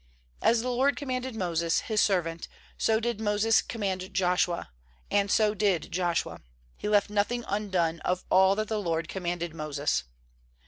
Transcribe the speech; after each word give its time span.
15As 0.41 0.61
the 0.63 0.71
LORD 0.71 0.95
commanded 0.95 1.35
Moses 1.35 1.81
His 1.81 2.01
serv 2.01 2.25
ant, 2.25 2.47
so 2.75 2.99
did 2.99 3.21
Moses 3.21 3.61
command 3.61 4.11
Joshua; 4.15 4.71
and 5.11 5.29
so 5.29 5.53
did 5.53 5.91
Joshua; 5.91 6.39
he 6.75 6.89
left 6.89 7.11
nothing 7.11 7.45
undone 7.47 7.99
of 7.99 8.25
all 8.31 8.55
that 8.55 8.67
the 8.67 8.81
LORD 8.81 9.07
com 9.07 9.25
manded 9.25 9.53
Moses. 9.53 10.05